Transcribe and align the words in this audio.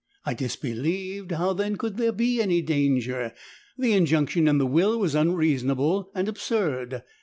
I 0.25 0.33
disbelieved! 0.33 1.31
how 1.33 1.53
then 1.53 1.75
could 1.75 1.97
there 1.97 2.11
be 2.11 2.41
any 2.41 2.63
danger! 2.63 3.33
the 3.77 3.93
injunction 3.93 4.47
in 4.47 4.57
the 4.57 4.65
will 4.65 4.97
was 4.97 5.13
unreasonable 5.13 6.09
and 6.15 6.27
absurd. 6.27 7.03